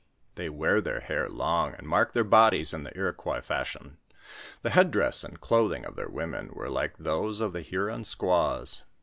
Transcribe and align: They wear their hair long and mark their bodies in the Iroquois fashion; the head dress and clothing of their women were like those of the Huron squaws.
They 0.33 0.49
wear 0.49 0.81
their 0.81 1.01
hair 1.01 1.29
long 1.29 1.75
and 1.75 1.87
mark 1.87 2.13
their 2.13 2.23
bodies 2.23 2.73
in 2.73 2.81
the 2.83 2.97
Iroquois 2.97 3.41
fashion; 3.41 3.99
the 4.63 4.71
head 4.71 4.89
dress 4.89 5.23
and 5.23 5.39
clothing 5.39 5.85
of 5.85 5.95
their 5.95 6.09
women 6.09 6.49
were 6.53 6.71
like 6.71 6.97
those 6.97 7.39
of 7.39 7.53
the 7.53 7.61
Huron 7.61 8.03
squaws. 8.03 8.81